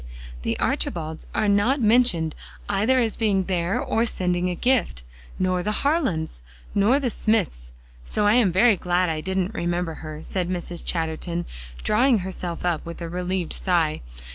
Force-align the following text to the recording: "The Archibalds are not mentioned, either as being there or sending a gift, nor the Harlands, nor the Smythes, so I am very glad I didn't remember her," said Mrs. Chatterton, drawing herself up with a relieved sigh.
"The 0.41 0.57
Archibalds 0.57 1.27
are 1.35 1.47
not 1.47 1.79
mentioned, 1.79 2.33
either 2.67 2.97
as 2.97 3.15
being 3.15 3.43
there 3.43 3.79
or 3.79 4.03
sending 4.07 4.49
a 4.49 4.55
gift, 4.55 5.03
nor 5.37 5.61
the 5.61 5.83
Harlands, 5.85 6.41
nor 6.73 6.99
the 6.99 7.11
Smythes, 7.11 7.71
so 8.03 8.25
I 8.25 8.33
am 8.33 8.51
very 8.51 8.75
glad 8.77 9.11
I 9.11 9.21
didn't 9.21 9.53
remember 9.53 9.93
her," 10.01 10.23
said 10.23 10.49
Mrs. 10.49 10.83
Chatterton, 10.83 11.45
drawing 11.83 12.17
herself 12.25 12.65
up 12.65 12.83
with 12.83 12.99
a 12.99 13.09
relieved 13.09 13.53
sigh. 13.53 14.01